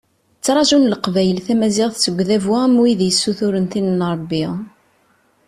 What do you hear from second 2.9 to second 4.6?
yessuturen tin n Rebbi.